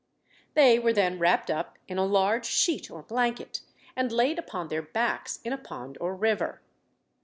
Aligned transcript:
They 0.55 0.79
were 0.79 0.93
then 0.93 1.19
wrapped 1.19 1.51
up 1.51 1.77
in 1.87 1.99
a 1.99 2.05
large 2.07 2.47
sheet 2.47 2.89
or 2.89 3.03
blanket, 3.03 3.61
and 3.95 4.11
laid 4.11 4.39
upon 4.39 4.69
their 4.69 4.81
backs 4.81 5.39
in 5.43 5.53
a 5.53 5.59
pond 5.59 5.95
or 6.01 6.15
river. 6.15 6.63